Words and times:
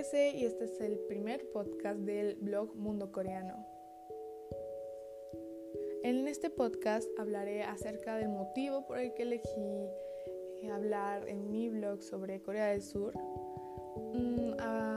Kese 0.00 0.30
y 0.34 0.46
este 0.46 0.64
es 0.64 0.80
el 0.80 0.98
primer 1.00 1.46
podcast 1.50 2.00
del 2.00 2.36
blog 2.36 2.74
Mundo 2.74 3.12
Coreano. 3.12 3.66
En 6.02 6.26
este 6.26 6.48
podcast 6.48 7.06
hablaré 7.18 7.64
acerca 7.64 8.16
del 8.16 8.30
motivo 8.30 8.86
por 8.86 8.98
el 8.98 9.12
que 9.12 9.24
elegí 9.24 9.90
eh, 10.62 10.70
hablar 10.72 11.28
en 11.28 11.50
mi 11.50 11.68
blog 11.68 12.02
sobre 12.02 12.40
Corea 12.40 12.68
del 12.68 12.80
Sur, 12.80 13.12
mm, 14.14 14.52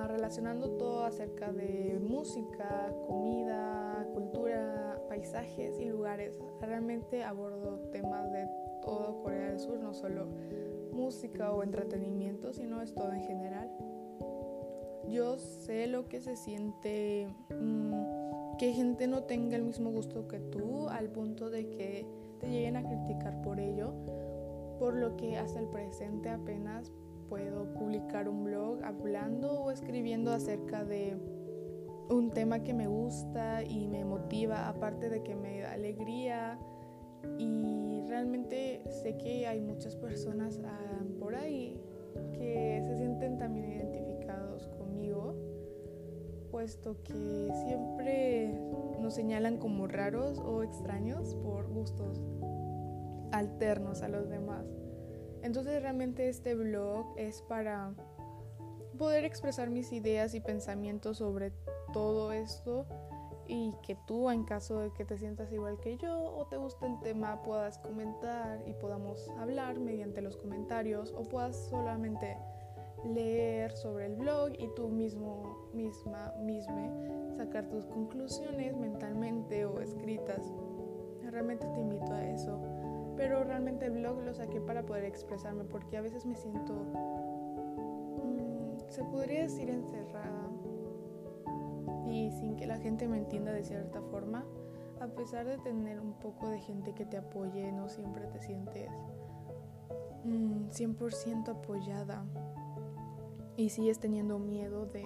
relacionando 0.07 0.78
todo 0.78 1.04
acerca 1.04 1.51
de 1.51 2.00
música, 2.01 2.96
comida, 3.06 4.07
cultura, 4.14 5.04
paisajes 5.10 5.82
y 5.82 5.86
lugares. 5.89 6.39
Realmente 6.61 7.25
abordo 7.25 7.89
temas 7.92 8.32
de 8.32 8.47
todo 8.82 9.21
Corea 9.21 9.50
del 9.50 9.60
Sur, 9.60 9.79
no 9.79 9.93
solo 9.93 10.29
música 10.93 11.51
o 11.51 11.61
entretenimiento, 11.61 12.54
sino 12.54 12.82
es 12.82 12.93
todo 12.93 13.11
en 13.11 13.24
general. 13.24 13.70
Yo 15.14 15.38
sé 15.38 15.86
lo 15.86 16.10
que 16.10 16.22
se 16.22 16.36
siente 16.36 17.28
mm, 17.52 18.58
que 18.58 18.74
gente 18.74 19.06
no 19.06 19.26
tenga 19.26 19.56
el 19.56 19.62
mismo 19.62 19.92
gusto 19.92 20.28
que 20.28 20.39
tú 20.39 20.89
al 20.89 21.10
punto 21.10 21.52
de 21.52 21.70
que 21.70 22.08
te 22.39 22.50
lleguen 22.50 22.78
a 22.78 22.84
criticar 22.84 23.39
por 23.44 23.60
ello, 23.60 23.94
por 24.80 24.96
lo 24.96 25.16
que 25.16 25.38
hasta 25.38 25.60
el 25.60 25.68
presente 25.68 26.30
apenas 26.30 26.92
puedo 27.30 27.72
publicar 27.76 28.28
un 28.28 28.44
blog 28.44 28.84
hablando 28.84 29.62
o 29.62 29.70
escribiendo 29.70 30.32
acerca 30.32 30.84
de 30.84 31.16
un 32.09 32.31
tema 32.31 32.64
que 32.64 32.73
me 32.73 32.88
gusta 32.88 33.64
y 33.64 33.88
me 33.88 34.06
motiva, 34.06 34.67
aparte 34.67 35.11
de 35.11 35.22
que 35.22 35.36
me 35.36 35.61
da 35.61 35.73
alegría. 35.73 36.58
Y 37.38 38.02
realmente 38.08 38.81
sé 39.03 39.16
que 39.17 39.45
hay 39.45 39.61
muchas 39.61 39.95
personas 39.95 40.59
ah, 40.66 41.03
por 41.20 41.36
ahí 41.36 41.80
puesto 46.64 46.95
que 47.03 47.52
siempre 47.66 48.58
nos 48.97 49.16
señalan 49.16 49.58
como 49.58 49.86
raros 49.86 50.39
o 50.39 50.64
extraños 50.64 51.36
por 51.44 51.67
gustos 51.67 52.22
alternos 53.33 54.02
a 54.02 54.08
los 54.08 54.30
demás. 54.30 54.66
Entonces 55.42 55.81
realmente 55.81 56.30
este 56.30 56.55
blog 56.55 57.16
es 57.17 57.42
para 57.42 57.94
poder 58.97 59.25
expresar 59.25 59.72
mis 59.72 59.92
ideas 59.92 60.36
y 60.36 60.39
pensamientos 60.39 61.17
sobre 61.17 61.52
todo 61.92 62.31
esto 62.31 62.86
y 63.45 63.73
que 63.86 63.98
tú 64.08 64.30
en 64.30 64.45
caso 64.45 64.80
de 64.80 64.94
que 64.94 65.03
te 65.03 65.17
sientas 65.17 65.52
igual 65.52 65.81
que 65.81 65.98
yo 65.98 66.17
o 66.17 66.48
te 66.48 66.55
guste 66.55 66.86
el 66.86 66.98
tema 67.02 67.44
puedas 67.44 67.77
comentar 67.77 68.64
y 68.66 68.72
podamos 68.75 69.30
hablar 69.38 69.81
mediante 69.81 70.22
los 70.22 70.38
comentarios 70.38 71.14
o 71.14 71.23
puedas 71.23 71.58
solamente 71.70 72.38
leer 73.05 73.71
sobre 73.75 74.05
el 74.05 74.15
blog 74.15 74.51
y 74.57 74.67
tú 74.75 74.89
mismo, 74.89 75.69
misma, 75.73 76.33
misma 76.39 76.89
sacar 77.35 77.69
tus 77.69 77.85
conclusiones 77.85 78.75
mentalmente 78.77 79.65
o 79.65 79.79
escritas. 79.81 80.53
Realmente 81.23 81.67
te 81.67 81.79
invito 81.79 82.11
a 82.13 82.23
eso. 82.29 82.61
Pero 83.15 83.43
realmente 83.43 83.85
el 83.85 83.91
blog 83.91 84.21
lo 84.21 84.33
saqué 84.33 84.59
para 84.59 84.85
poder 84.85 85.05
expresarme 85.05 85.63
porque 85.65 85.97
a 85.97 86.01
veces 86.01 86.25
me 86.25 86.35
siento, 86.35 86.73
mm, 88.23 88.89
se 88.89 89.03
podría 89.03 89.43
decir 89.43 89.69
encerrada 89.69 90.49
y 92.05 92.31
sin 92.31 92.55
que 92.55 92.65
la 92.65 92.77
gente 92.77 93.07
me 93.07 93.17
entienda 93.17 93.51
de 93.51 93.63
cierta 93.63 94.01
forma, 94.01 94.45
a 94.99 95.07
pesar 95.07 95.45
de 95.45 95.57
tener 95.57 95.99
un 95.99 96.13
poco 96.13 96.49
de 96.49 96.59
gente 96.59 96.93
que 96.93 97.05
te 97.05 97.17
apoye, 97.17 97.71
no 97.71 97.87
siempre 97.87 98.25
te 98.27 98.39
sientes 98.39 98.89
100% 100.23 101.47
mm, 101.47 101.49
apoyada 101.49 102.25
y 103.55 103.69
sigues 103.69 103.99
teniendo 103.99 104.39
miedo 104.39 104.85
de 104.85 105.05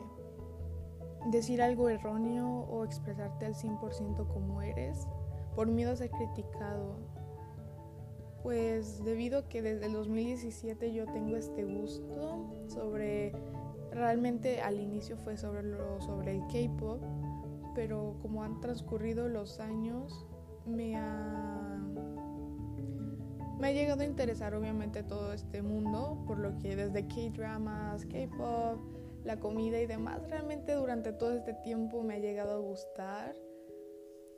decir 1.32 1.62
algo 1.62 1.90
erróneo 1.90 2.48
o 2.70 2.86
expresarte 2.86 3.46
al 3.46 3.56
100% 3.56 4.28
como 4.28 4.62
eres 4.62 5.08
por 5.56 5.68
miedo 5.68 5.92
a 5.92 5.96
ser 5.96 6.12
criticado. 6.12 6.96
Pues 8.44 9.04
debido 9.04 9.40
a 9.40 9.50
que 9.50 9.62
desde 9.62 9.88
el 9.88 9.94
2017 9.94 10.94
yo 10.94 11.06
tengo 11.06 11.36
este 11.36 11.64
gusto 11.66 12.46
sobre 12.68 13.34
Realmente 13.98 14.62
al 14.62 14.80
inicio 14.80 15.18
fue 15.18 15.38
sobre, 15.38 15.64
sobre 16.02 16.36
el 16.36 16.42
K-Pop, 16.48 17.02
pero 17.74 18.16
como 18.22 18.44
han 18.44 18.60
transcurrido 18.60 19.28
los 19.28 19.60
años, 19.60 20.26
me 20.68 20.96
ha, 20.96 21.77
me 23.60 23.68
ha 23.68 23.72
llegado 23.72 24.02
a 24.02 24.06
interesar 24.06 24.54
obviamente 24.54 25.04
todo 25.04 25.34
este 25.34 25.62
mundo, 25.62 26.24
por 26.28 26.40
lo 26.40 26.58
que 26.60 26.76
desde 26.76 27.08
K-Dramas, 27.08 28.06
K-Pop, 28.06 28.80
la 29.24 29.40
comida 29.40 29.82
y 29.82 29.88
demás, 29.88 30.22
realmente 30.30 30.74
durante 30.74 31.12
todo 31.14 31.34
este 31.34 31.54
tiempo 31.54 32.04
me 32.04 32.16
ha 32.16 32.20
llegado 32.20 32.54
a 32.54 32.60
gustar 32.60 33.36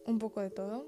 un 0.06 0.20
poco 0.20 0.42
de 0.42 0.50
todo. 0.50 0.88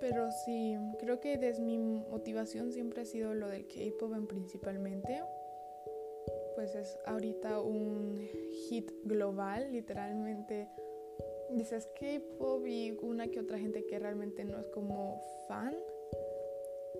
Pero 0.00 0.30
sí, 0.44 0.76
creo 0.98 1.20
que 1.20 1.38
desde 1.38 1.62
mi 1.62 1.78
motivación 1.78 2.72
siempre 2.72 3.02
ha 3.02 3.04
sido 3.06 3.34
lo 3.34 3.48
del 3.48 3.66
K-Pop 3.66 4.12
principalmente 4.28 5.22
pues 6.54 6.74
es 6.74 6.98
ahorita 7.06 7.60
un 7.60 8.16
hit 8.68 8.90
global, 9.04 9.72
literalmente 9.72 10.68
dices 11.50 11.88
K-pop 11.98 12.66
y 12.66 12.96
una 13.02 13.28
que 13.28 13.40
otra 13.40 13.58
gente 13.58 13.84
que 13.86 13.98
realmente 13.98 14.44
no 14.44 14.58
es 14.58 14.68
como 14.68 15.20
fan. 15.48 15.74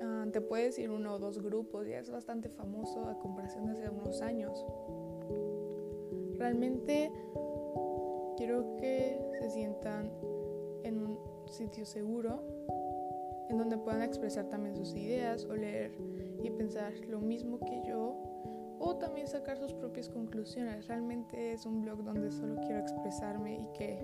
Ah, 0.02 0.26
te 0.32 0.40
puedes 0.40 0.78
ir 0.78 0.90
uno 0.90 1.14
o 1.14 1.18
dos 1.18 1.40
grupos, 1.40 1.86
ya 1.86 1.98
es 1.98 2.10
bastante 2.10 2.48
famoso 2.48 3.06
a 3.06 3.18
comparación 3.18 3.66
de 3.66 3.72
hace 3.72 3.88
unos 3.88 4.20
años. 4.22 4.64
Realmente 6.38 7.12
quiero 8.36 8.76
que 8.76 9.20
se 9.40 9.50
sientan 9.50 10.10
en 10.82 10.98
un 10.98 11.18
sitio 11.46 11.86
seguro, 11.86 12.42
en 13.48 13.58
donde 13.58 13.78
puedan 13.78 14.02
expresar 14.02 14.46
también 14.48 14.74
sus 14.74 14.94
ideas 14.94 15.44
o 15.44 15.54
leer 15.54 15.92
y 16.42 16.50
pensar 16.50 16.92
lo 17.08 17.20
mismo 17.20 17.60
que 17.60 17.82
yo 17.86 18.16
o 18.78 18.96
también 18.96 19.28
sacar 19.28 19.58
sus 19.58 19.72
propias 19.72 20.08
conclusiones. 20.08 20.86
Realmente 20.88 21.52
es 21.52 21.64
un 21.64 21.82
blog 21.82 22.02
donde 22.02 22.30
solo 22.30 22.56
quiero 22.56 22.80
expresarme 22.80 23.54
y 23.54 23.68
que 23.78 24.02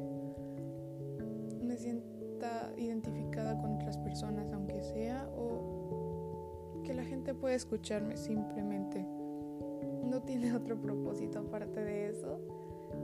me 1.62 1.76
sienta 1.76 2.72
identificada 2.76 3.58
con 3.60 3.74
otras 3.74 3.98
personas, 3.98 4.50
aunque 4.52 4.82
sea, 4.82 5.28
o 5.36 5.49
pueda 7.34 7.54
escucharme 7.54 8.16
simplemente. 8.16 9.06
No 10.04 10.22
tiene 10.22 10.52
otro 10.56 10.80
propósito 10.80 11.41
aparte 11.41 11.80
de 11.80 12.08
eso. 12.08 12.41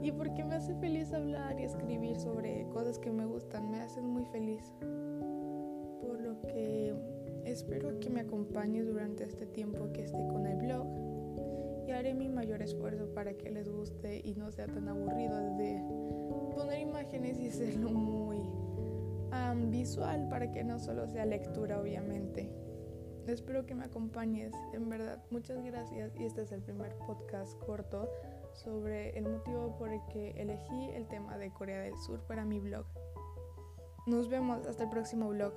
Y 0.01 0.11
porque 0.11 0.43
me 0.43 0.55
hace 0.55 0.75
feliz 0.75 1.13
hablar 1.13 1.59
y 1.59 1.63
escribir 1.63 2.17
sobre 2.19 2.67
cosas 2.69 2.99
que 2.99 3.11
me 3.11 3.25
gustan, 3.25 3.71
me 3.71 3.79
hacen 3.79 4.05
muy 4.05 4.25
feliz. 4.25 4.73
Por 6.01 6.19
lo 6.21 6.41
que 6.41 6.93
espero 7.45 7.99
que 7.99 8.09
me 8.09 8.21
acompañes 8.21 8.85
durante 8.85 9.23
este 9.23 9.45
tiempo 9.45 9.91
que 9.93 10.03
esté 10.03 10.27
con 10.27 10.45
el 10.45 10.57
blog 10.57 10.87
y 11.87 11.91
haré 11.91 12.13
mi 12.13 12.27
mayor 12.27 12.61
esfuerzo 12.61 13.07
para 13.13 13.33
que 13.33 13.49
les 13.49 13.69
guste 13.69 14.21
y 14.23 14.35
no 14.35 14.51
sea 14.51 14.67
tan 14.67 14.89
aburrido 14.89 15.37
de 15.57 15.81
poner 16.53 16.81
imágenes 16.81 17.39
y 17.39 17.47
hacerlo 17.49 17.89
muy 17.89 18.41
visual 19.69 20.27
para 20.29 20.51
que 20.51 20.63
no 20.63 20.79
solo 20.79 21.07
sea 21.07 21.25
lectura 21.25 21.79
obviamente. 21.79 22.49
Espero 23.27 23.65
que 23.65 23.75
me 23.75 23.83
acompañes, 23.83 24.53
en 24.71 24.87
verdad, 24.87 25.21
muchas 25.31 25.61
gracias 25.61 26.15
y 26.15 26.23
este 26.23 26.43
es 26.43 26.51
el 26.53 26.61
primer 26.61 26.95
podcast 27.05 27.59
corto 27.59 28.09
sobre 28.53 29.09
el 29.17 29.27
motivo 29.27 29.77
por 29.77 29.91
el 29.91 29.99
que 30.13 30.31
elegí 30.37 30.89
el 30.93 31.07
tema 31.09 31.37
de 31.37 31.51
Corea 31.51 31.81
del 31.81 31.97
Sur 31.97 32.21
para 32.21 32.45
mi 32.45 32.59
blog. 32.59 32.85
Nos 34.05 34.29
vemos 34.29 34.65
hasta 34.65 34.83
el 34.83 34.89
próximo 34.89 35.27
blog. 35.27 35.53